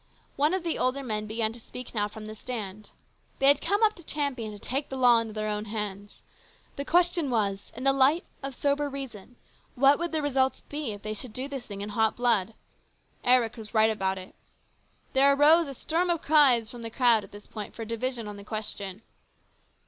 [0.35, 2.89] One of the older men began to speak now from the stand.
[3.37, 6.23] They had come up to Champion to take the law into their own hands.
[6.75, 9.35] The question was, in the light of sober reason,
[9.75, 12.55] what would the results be if they should do this thing in hot blood?
[13.23, 14.33] Eric was right about it.
[15.13, 18.27] There arose a storm of cries from the crowd at this point for a division
[18.27, 19.03] on the question.